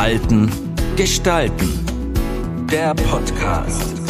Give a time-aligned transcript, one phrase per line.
[0.00, 0.50] Halten,
[0.96, 1.68] Gestalten.
[2.72, 4.00] Der Podcast.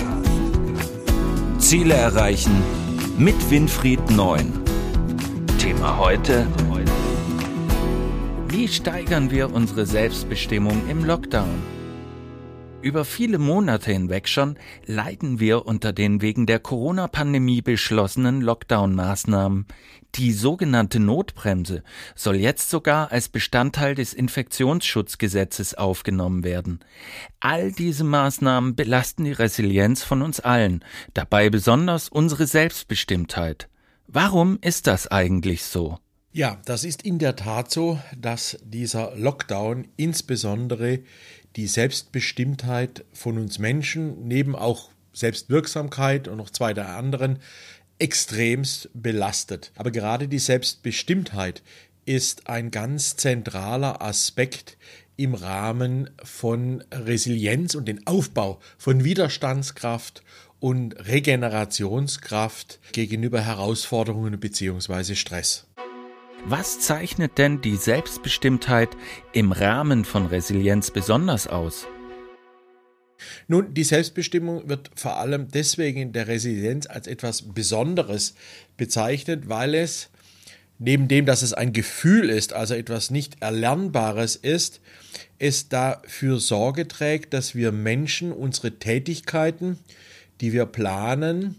[1.59, 2.63] Ziele erreichen
[3.19, 4.53] mit Winfried Neun.
[5.59, 6.47] Thema heute.
[8.47, 11.61] Wie steigern wir unsere Selbstbestimmung im Lockdown?
[12.83, 14.57] Über viele Monate hinweg schon
[14.87, 19.67] leiden wir unter den wegen der Corona-Pandemie beschlossenen Lockdown-Maßnahmen.
[20.15, 21.83] Die sogenannte Notbremse
[22.15, 26.81] soll jetzt sogar als Bestandteil des Infektionsschutzgesetzes aufgenommen werden.
[27.39, 33.69] All diese Maßnahmen belasten die Resilienz von uns allen, dabei besonders unsere Selbstbestimmtheit.
[34.07, 35.99] Warum ist das eigentlich so?
[36.33, 41.01] Ja, das ist in der Tat so, dass dieser Lockdown insbesondere
[41.57, 47.39] die Selbstbestimmtheit von uns Menschen, neben auch Selbstwirksamkeit und noch zwei der anderen,
[47.99, 49.73] extremst belastet.
[49.77, 51.63] Aber gerade die Selbstbestimmtheit
[52.07, 54.79] ist ein ganz zentraler Aspekt
[55.17, 60.23] im Rahmen von Resilienz und den Aufbau von Widerstandskraft
[60.61, 65.15] und Regenerationskraft gegenüber Herausforderungen bzw.
[65.15, 65.67] Stress.
[66.47, 68.97] Was zeichnet denn die Selbstbestimmtheit
[69.33, 71.87] im Rahmen von Resilienz besonders aus?
[73.47, 78.35] Nun, die Selbstbestimmung wird vor allem deswegen in der Resilienz als etwas Besonderes
[78.79, 80.09] bezeichnet, weil es
[80.79, 84.81] neben dem, dass es ein Gefühl ist, also etwas nicht Erlernbares ist,
[85.39, 89.79] es dafür Sorge trägt, dass wir Menschen unsere Tätigkeiten,
[90.41, 91.57] die wir planen,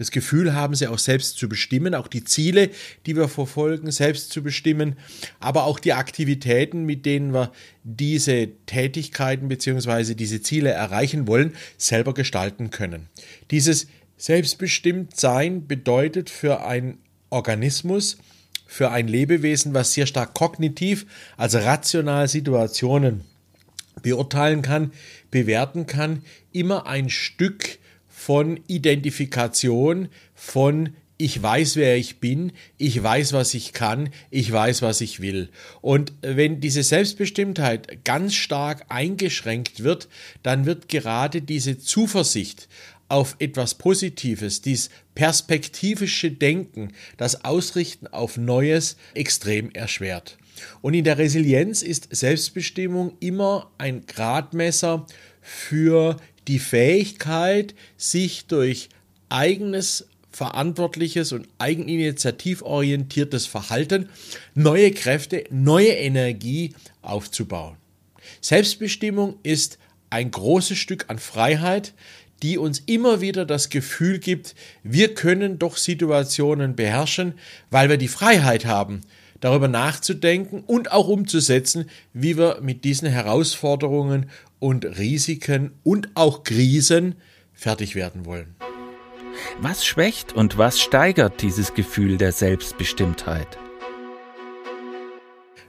[0.00, 2.70] das Gefühl haben, sie auch selbst zu bestimmen, auch die Ziele,
[3.04, 4.96] die wir verfolgen, selbst zu bestimmen,
[5.40, 7.52] aber auch die Aktivitäten, mit denen wir
[7.84, 10.14] diese Tätigkeiten bzw.
[10.14, 13.10] diese Ziele erreichen wollen, selber gestalten können.
[13.50, 16.96] Dieses Selbstbestimmtsein bedeutet für ein
[17.28, 18.16] Organismus,
[18.66, 21.04] für ein Lebewesen, was sehr stark kognitiv,
[21.36, 23.20] also rational Situationen
[24.00, 24.92] beurteilen kann,
[25.30, 27.79] bewerten kann, immer ein Stück
[28.20, 34.82] von Identifikation, von ich weiß, wer ich bin, ich weiß, was ich kann, ich weiß,
[34.82, 35.48] was ich will.
[35.80, 40.08] Und wenn diese Selbstbestimmtheit ganz stark eingeschränkt wird,
[40.42, 42.68] dann wird gerade diese Zuversicht
[43.08, 50.36] auf etwas Positives, dies perspektivische Denken, das Ausrichten auf Neues extrem erschwert.
[50.82, 55.06] Und in der Resilienz ist Selbstbestimmung immer ein Gradmesser
[55.40, 56.16] für
[56.48, 58.88] die Fähigkeit, sich durch
[59.28, 64.08] eigenes verantwortliches und eigeninitiativorientiertes Verhalten
[64.54, 67.76] neue Kräfte, neue Energie aufzubauen.
[68.40, 69.78] Selbstbestimmung ist
[70.08, 71.94] ein großes Stück an Freiheit,
[72.42, 77.34] die uns immer wieder das Gefühl gibt, wir können doch Situationen beherrschen,
[77.70, 79.02] weil wir die Freiheit haben,
[79.40, 87.16] darüber nachzudenken und auch umzusetzen, wie wir mit diesen Herausforderungen und Risiken und auch Krisen
[87.52, 88.54] fertig werden wollen.
[89.60, 93.58] Was schwächt und was steigert dieses Gefühl der Selbstbestimmtheit?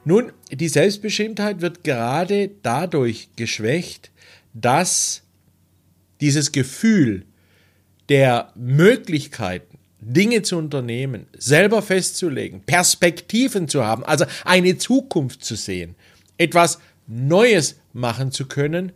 [0.04, 4.12] Nun, die Selbstbestimmtheit wird gerade dadurch geschwächt,
[4.54, 5.24] dass
[6.22, 7.26] dieses Gefühl
[8.10, 15.96] der Möglichkeiten, Dinge zu unternehmen, selber festzulegen, Perspektiven zu haben, also eine Zukunft zu sehen,
[16.38, 18.92] etwas Neues machen zu können.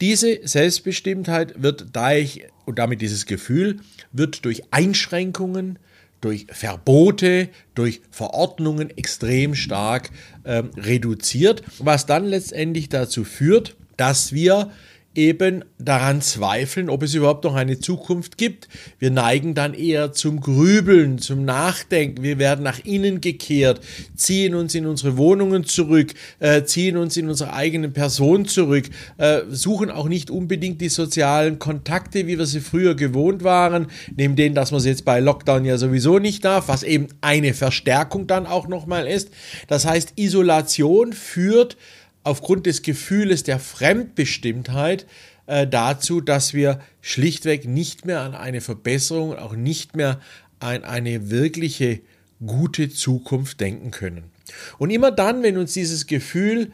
[0.00, 3.80] Diese Selbstbestimmtheit wird dadurch, und damit dieses Gefühl,
[4.12, 5.78] wird durch Einschränkungen,
[6.20, 10.10] durch Verbote, durch Verordnungen extrem stark
[10.44, 14.70] ähm, reduziert, was dann letztendlich dazu führt, dass wir
[15.14, 18.68] eben daran zweifeln, ob es überhaupt noch eine Zukunft gibt.
[18.98, 22.22] Wir neigen dann eher zum Grübeln, zum Nachdenken.
[22.22, 23.80] Wir werden nach innen gekehrt,
[24.14, 29.40] ziehen uns in unsere Wohnungen zurück, äh, ziehen uns in unsere eigene Person zurück, äh,
[29.50, 34.54] suchen auch nicht unbedingt die sozialen Kontakte, wie wir sie früher gewohnt waren, neben denen,
[34.54, 38.46] dass man sie jetzt bei Lockdown ja sowieso nicht darf, was eben eine Verstärkung dann
[38.46, 39.30] auch nochmal ist.
[39.68, 41.76] Das heißt, Isolation führt
[42.24, 45.06] aufgrund des Gefühles der Fremdbestimmtheit
[45.46, 50.20] äh, dazu, dass wir schlichtweg nicht mehr an eine Verbesserung, auch nicht mehr
[50.60, 52.00] an eine wirkliche
[52.44, 54.30] gute Zukunft denken können.
[54.78, 56.72] Und immer dann, wenn uns dieses Gefühl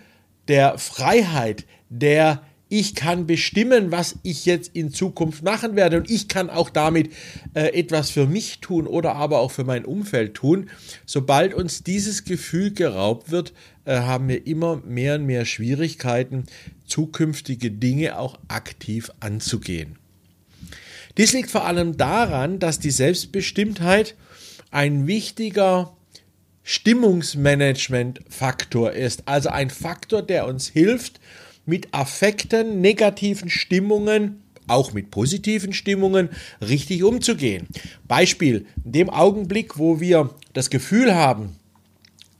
[0.48, 6.28] der Freiheit, der ich kann bestimmen, was ich jetzt in Zukunft machen werde und ich
[6.28, 7.10] kann auch damit
[7.54, 10.68] äh, etwas für mich tun oder aber auch für mein Umfeld tun.
[11.06, 13.54] Sobald uns dieses Gefühl geraubt wird,
[13.84, 16.44] äh, haben wir immer mehr und mehr Schwierigkeiten,
[16.86, 19.96] zukünftige Dinge auch aktiv anzugehen.
[21.16, 24.14] Dies liegt vor allem daran, dass die Selbstbestimmtheit
[24.70, 25.96] ein wichtiger
[26.64, 31.18] Stimmungsmanagement-Faktor ist, also ein Faktor, der uns hilft,
[31.68, 36.30] mit Affekten, negativen Stimmungen, auch mit positiven Stimmungen
[36.60, 37.66] richtig umzugehen.
[38.06, 41.56] Beispiel, in dem Augenblick, wo wir das Gefühl haben,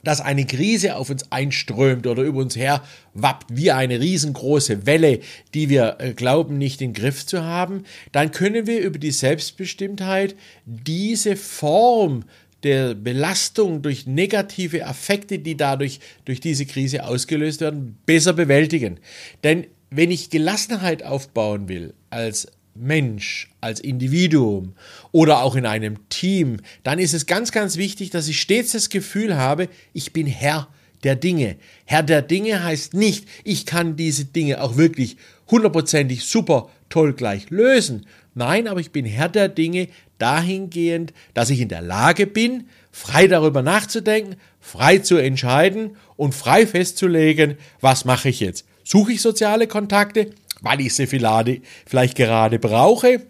[0.03, 2.83] dass eine Krise auf uns einströmt oder über uns her
[3.13, 5.19] wappt wie eine riesengroße Welle,
[5.53, 9.11] die wir äh, glauben nicht in den Griff zu haben, dann können wir über die
[9.11, 10.35] Selbstbestimmtheit
[10.65, 12.23] diese Form
[12.63, 18.99] der Belastung durch negative Affekte, die dadurch durch diese Krise ausgelöst werden, besser bewältigen.
[19.43, 24.73] Denn wenn ich Gelassenheit aufbauen will als Mensch, als Individuum
[25.11, 28.89] oder auch in einem Team, dann ist es ganz, ganz wichtig, dass ich stets das
[28.89, 30.67] Gefühl habe, ich bin Herr
[31.03, 31.55] der Dinge.
[31.85, 35.17] Herr der Dinge heißt nicht, ich kann diese Dinge auch wirklich
[35.49, 38.05] hundertprozentig super toll gleich lösen.
[38.35, 39.87] Nein, aber ich bin Herr der Dinge
[40.19, 46.67] dahingehend, dass ich in der Lage bin, frei darüber nachzudenken, frei zu entscheiden und frei
[46.67, 48.65] festzulegen, was mache ich jetzt.
[48.83, 50.31] Suche ich soziale Kontakte,
[50.61, 53.21] weil ich sie vielleicht gerade brauche?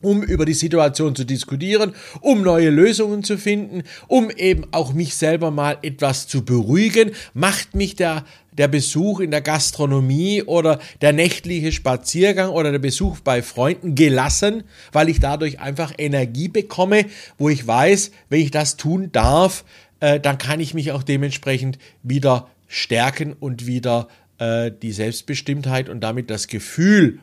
[0.00, 5.14] Um über die Situation zu diskutieren, um neue Lösungen zu finden, um eben auch mich
[5.16, 11.12] selber mal etwas zu beruhigen, macht mich der, der Besuch in der Gastronomie oder der
[11.12, 17.06] nächtliche Spaziergang oder der Besuch bei Freunden gelassen, weil ich dadurch einfach Energie bekomme,
[17.36, 19.64] wo ich weiß, wenn ich das tun darf,
[20.00, 24.08] äh, dann kann ich mich auch dementsprechend wieder stärken und wieder
[24.38, 27.18] äh, die Selbstbestimmtheit und damit das Gefühl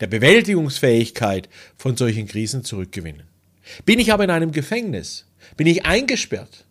[0.00, 3.24] der Bewältigungsfähigkeit von solchen Krisen zurückgewinnen.
[3.84, 5.26] Bin ich aber in einem Gefängnis,
[5.56, 6.64] bin ich eingesperrt,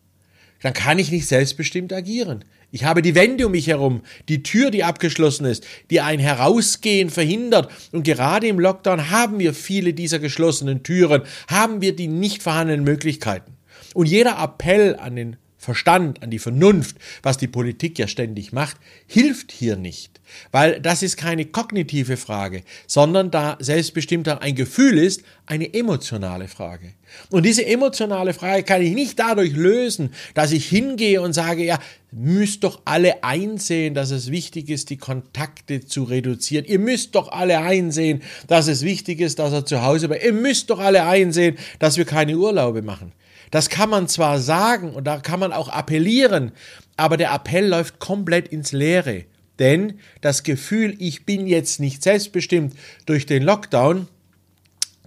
[0.61, 2.43] dann kann ich nicht selbstbestimmt agieren.
[2.71, 7.09] Ich habe die Wände um mich herum, die Tür, die abgeschlossen ist, die ein Herausgehen
[7.09, 7.71] verhindert.
[7.91, 12.83] Und gerade im Lockdown haben wir viele dieser geschlossenen Türen, haben wir die nicht vorhandenen
[12.83, 13.57] Möglichkeiten.
[13.95, 18.77] Und jeder Appell an den Verstand, an die Vernunft, was die Politik ja ständig macht,
[19.07, 20.21] hilft hier nicht.
[20.51, 26.93] Weil das ist keine kognitive Frage, sondern da Selbstbestimmtheit ein Gefühl ist, eine emotionale Frage.
[27.29, 31.77] Und diese emotionale Frage kann ich nicht dadurch lösen, dass ich hingehe und sage, ja,
[32.11, 36.63] müsst doch alle einsehen, dass es wichtig ist, die Kontakte zu reduzieren.
[36.65, 40.23] Ihr müsst doch alle einsehen, dass es wichtig ist, dass er zu Hause bleibt.
[40.23, 43.11] Ihr müsst doch alle einsehen, dass wir keine Urlaube machen.
[43.51, 46.51] Das kann man zwar sagen und da kann man auch appellieren,
[46.97, 49.25] aber der Appell läuft komplett ins Leere.
[49.57, 52.75] Denn das Gefühl, ich bin jetzt nicht selbstbestimmt
[53.05, 54.07] durch den Lockdown,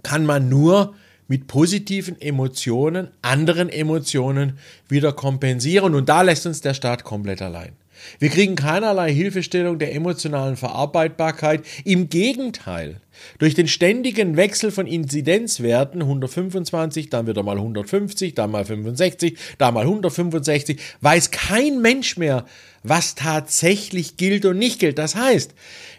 [0.03, 0.95] kann man nur
[1.27, 5.95] mit positiven Emotionen, anderen Emotionen wieder kompensieren.
[5.95, 7.73] Und da lässt uns der Staat komplett allein.
[8.19, 11.63] Wir kriegen keinerlei Hilfestellung der emotionalen Verarbeitbarkeit.
[11.83, 13.01] Im Gegenteil,
[13.39, 19.73] durch den ständigen Wechsel von Inzidenzwerten, 125, dann wieder mal 150, dann mal 65, dann
[19.73, 22.45] mal 165, weiß kein Mensch mehr,
[22.83, 24.97] was tatsächlich gilt und nicht gilt.
[24.97, 25.53] Das heißt,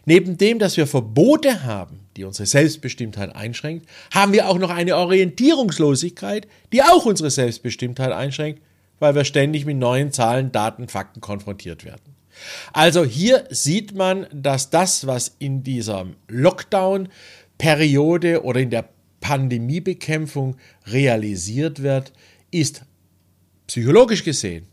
[0.05, 4.97] neben dem, dass wir Verbote haben, die unsere Selbstbestimmtheit einschränkt, haben wir auch noch eine
[4.97, 8.61] Orientierungslosigkeit, die auch unsere Selbstbestimmtheit einschränkt,
[8.99, 12.15] weil wir ständig mit neuen Zahlen, Daten, Fakten konfrontiert werden.
[12.73, 18.89] Also hier sieht man, dass das, was in dieser Lockdown-Periode oder in der
[19.21, 20.57] Pandemiebekämpfung
[20.87, 22.13] realisiert wird,
[22.51, 22.87] ist
[23.67, 24.69] psychologisch gesehen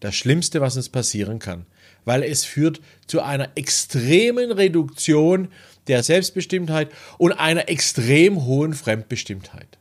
[0.00, 1.64] das Schlimmste, was uns passieren kann,
[2.04, 5.48] weil es führt zu einer extremen Reduktion
[5.86, 9.78] der Selbstbestimmtheit und einer extrem hohen Fremdbestimmtheit.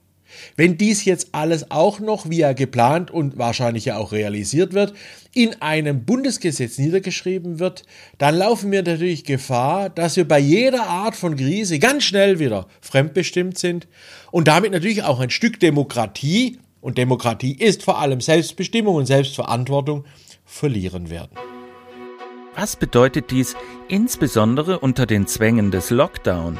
[0.55, 4.93] Wenn dies jetzt alles auch noch, wie er geplant und wahrscheinlich ja auch realisiert wird,
[5.33, 7.83] in einem Bundesgesetz niedergeschrieben wird,
[8.17, 12.67] dann laufen wir natürlich Gefahr, dass wir bei jeder Art von Krise ganz schnell wieder
[12.81, 13.87] fremdbestimmt sind
[14.31, 20.03] und damit natürlich auch ein Stück Demokratie, und Demokratie ist vor allem Selbstbestimmung und Selbstverantwortung,
[20.43, 21.31] verlieren werden.
[22.55, 23.55] Was bedeutet dies
[23.87, 26.59] insbesondere unter den Zwängen des Lockdown?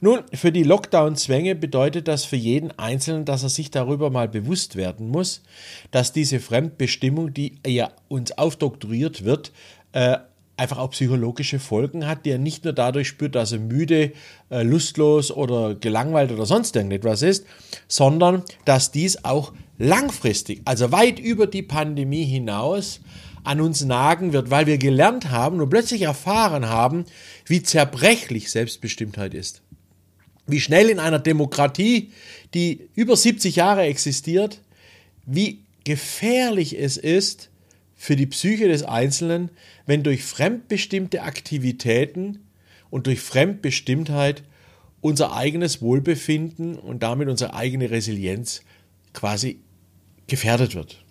[0.00, 4.76] Nun, für die Lockdown-Zwänge bedeutet das für jeden Einzelnen, dass er sich darüber mal bewusst
[4.76, 5.42] werden muss,
[5.90, 9.52] dass diese Fremdbestimmung, die ja uns aufdoktoriert wird,
[9.92, 10.18] äh,
[10.56, 14.12] einfach auch psychologische Folgen hat, die er nicht nur dadurch spürt, dass er müde,
[14.50, 17.46] äh, lustlos oder gelangweilt oder sonst irgendetwas ist,
[17.88, 23.00] sondern dass dies auch langfristig, also weit über die Pandemie hinaus,
[23.44, 27.04] an uns nagen wird, weil wir gelernt haben und plötzlich erfahren haben,
[27.44, 29.62] wie zerbrechlich Selbstbestimmtheit ist
[30.46, 32.12] wie schnell in einer Demokratie,
[32.54, 34.60] die über 70 Jahre existiert,
[35.24, 37.50] wie gefährlich es ist
[37.96, 39.50] für die Psyche des Einzelnen,
[39.86, 42.46] wenn durch fremdbestimmte Aktivitäten
[42.90, 44.42] und durch Fremdbestimmtheit
[45.00, 48.62] unser eigenes Wohlbefinden und damit unsere eigene Resilienz
[49.12, 49.60] quasi
[50.26, 51.04] gefährdet wird.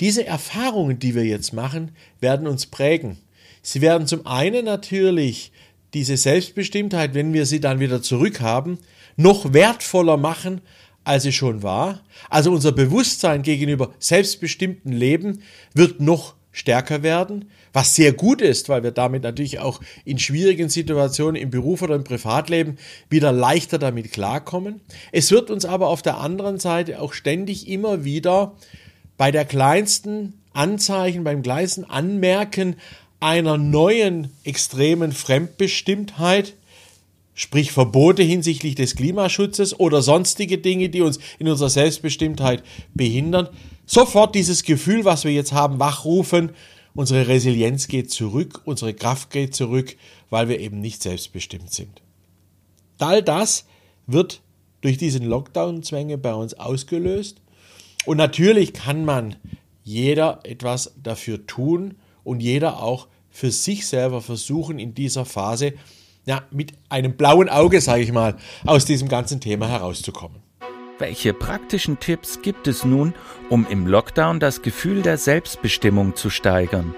[0.00, 3.18] Diese Erfahrungen, die wir jetzt machen, werden uns prägen.
[3.62, 5.52] Sie werden zum einen natürlich
[5.94, 8.78] diese Selbstbestimmtheit, wenn wir sie dann wieder zurückhaben,
[9.16, 10.60] noch wertvoller machen,
[11.04, 12.00] als sie schon war.
[12.28, 15.42] Also unser Bewusstsein gegenüber selbstbestimmten Leben
[15.74, 20.68] wird noch stärker werden, was sehr gut ist, weil wir damit natürlich auch in schwierigen
[20.68, 22.76] Situationen im Beruf oder im Privatleben
[23.10, 24.80] wieder leichter damit klarkommen.
[25.10, 28.54] Es wird uns aber auf der anderen Seite auch ständig immer wieder
[29.16, 32.76] bei der kleinsten Anzeichen, beim kleinsten Anmerken
[33.20, 36.54] einer neuen extremen Fremdbestimmtheit,
[37.34, 42.62] sprich Verbote hinsichtlich des Klimaschutzes oder sonstige Dinge, die uns in unserer Selbstbestimmtheit
[42.94, 43.48] behindern,
[43.86, 46.50] sofort dieses Gefühl, was wir jetzt haben, wachrufen,
[46.94, 49.96] unsere Resilienz geht zurück, unsere Kraft geht zurück,
[50.30, 52.02] weil wir eben nicht selbstbestimmt sind.
[52.98, 53.66] All das
[54.06, 54.40] wird
[54.80, 57.40] durch diesen Lockdown-Zwänge bei uns ausgelöst.
[58.04, 59.36] Und natürlich kann man
[59.82, 61.94] jeder etwas dafür tun
[62.24, 65.74] und jeder auch für sich selber versuchen, in dieser Phase
[66.26, 70.42] ja, mit einem blauen Auge, sage ich mal, aus diesem ganzen Thema herauszukommen.
[70.98, 73.14] Welche praktischen Tipps gibt es nun,
[73.50, 76.94] um im Lockdown das Gefühl der Selbstbestimmung zu steigern?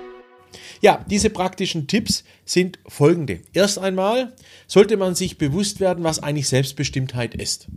[0.80, 3.40] Ja, diese praktischen Tipps sind folgende.
[3.52, 4.34] Erst einmal
[4.66, 7.68] sollte man sich bewusst werden, was eigentlich Selbstbestimmtheit ist.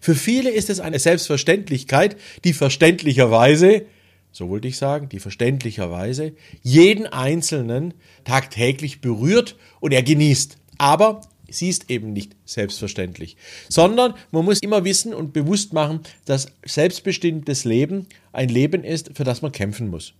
[0.00, 3.86] Für viele ist es eine Selbstverständlichkeit, die verständlicherweise,
[4.34, 10.58] so wollte ich sagen, die verständlicherweise jeden Einzelnen tagtäglich berührt und er genießt.
[10.76, 13.36] Aber sie ist eben nicht selbstverständlich,
[13.68, 19.22] sondern man muss immer wissen und bewusst machen, dass selbstbestimmtes Leben ein Leben ist, für
[19.22, 20.14] das man kämpfen muss.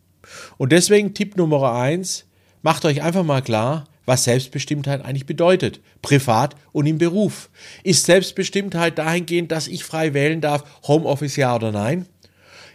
[0.58, 2.26] Und deswegen Tipp Nummer eins,
[2.62, 7.50] macht euch einfach mal klar, was Selbstbestimmtheit eigentlich bedeutet, privat und im Beruf.
[7.82, 12.06] Ist Selbstbestimmtheit dahingehend, dass ich frei wählen darf, Homeoffice ja oder nein?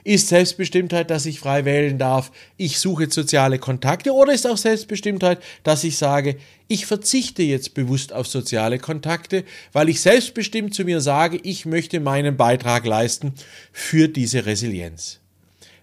[0.04, 5.42] Ist Selbstbestimmtheit, dass ich frei wählen darf, ich suche soziale Kontakte oder ist auch Selbstbestimmtheit,
[5.64, 6.38] dass ich sage,
[6.68, 12.00] ich verzichte jetzt bewusst auf soziale Kontakte, weil ich selbstbestimmt zu mir sage, ich möchte
[12.00, 13.34] meinen Beitrag leisten
[13.72, 15.20] für diese Resilienz.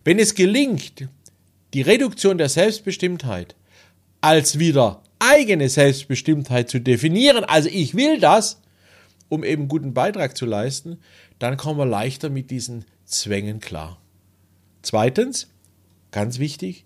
[0.05, 1.09] Wenn es gelingt,
[1.75, 3.57] die Reduktion der Selbstbestimmtheit
[4.21, 8.61] als wieder eigene Selbstbestimmtheit zu definieren, also ich will das,
[9.29, 10.99] um eben guten Beitrag zu leisten,
[11.39, 13.99] dann kommen wir leichter mit diesen Zwängen klar.
[14.87, 15.49] Zweitens,
[16.13, 16.85] ganz wichtig,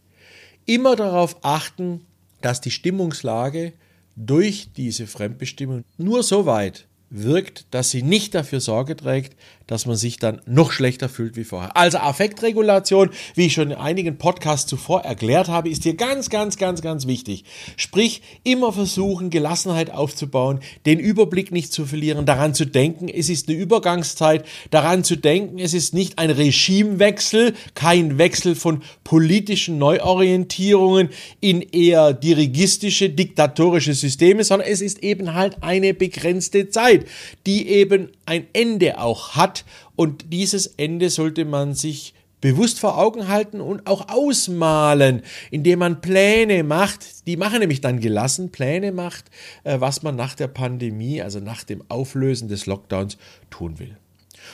[0.65, 2.07] immer darauf achten,
[2.41, 3.75] dass die Stimmungslage
[4.17, 9.37] durch diese Fremdbestimmung nur so weit wirkt, dass sie nicht dafür Sorge trägt,
[9.71, 11.77] dass man sich dann noch schlechter fühlt wie vorher.
[11.77, 16.57] Also Affektregulation, wie ich schon in einigen Podcasts zuvor erklärt habe, ist hier ganz, ganz,
[16.57, 17.45] ganz, ganz wichtig.
[17.77, 23.49] Sprich, immer versuchen, Gelassenheit aufzubauen, den Überblick nicht zu verlieren, daran zu denken, es ist
[23.49, 31.11] eine Übergangszeit, daran zu denken, es ist nicht ein Regimewechsel, kein Wechsel von politischen Neuorientierungen
[31.41, 37.07] in eher dirigistische, diktatorische Systeme, sondern es ist eben halt eine begrenzte Zeit.
[37.47, 39.60] Die eben ein Ende auch hat.
[39.97, 46.01] Und dieses Ende sollte man sich bewusst vor Augen halten und auch ausmalen, indem man
[46.01, 47.27] Pläne macht.
[47.27, 49.27] Die machen nämlich dann gelassen Pläne macht,
[49.65, 53.19] äh, was man nach der Pandemie, also nach dem Auflösen des Lockdowns
[53.51, 53.97] tun will.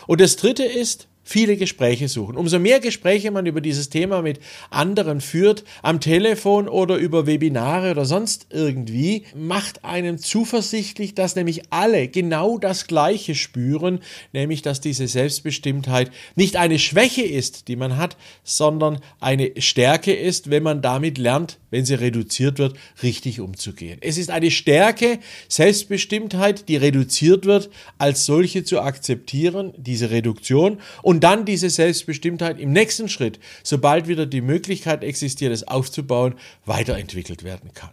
[0.06, 2.36] Und das Dritte ist, viele Gespräche suchen.
[2.36, 4.38] Umso mehr Gespräche man über dieses Thema mit
[4.70, 11.62] anderen führt, am Telefon oder über Webinare oder sonst irgendwie, macht einen zuversichtlich, dass nämlich
[11.70, 13.98] alle genau das Gleiche spüren,
[14.32, 20.48] nämlich dass diese Selbstbestimmtheit nicht eine Schwäche ist, die man hat, sondern eine Stärke ist,
[20.50, 23.98] wenn man damit lernt, wenn sie reduziert wird, richtig umzugehen.
[24.00, 25.18] Es ist eine Stärke,
[25.48, 27.68] Selbstbestimmtheit, die reduziert wird,
[27.98, 34.06] als solche zu akzeptieren, diese Reduktion und und dann diese Selbstbestimmtheit im nächsten Schritt, sobald
[34.06, 36.34] wieder die Möglichkeit existiert, es aufzubauen,
[36.66, 37.88] weiterentwickelt werden kann.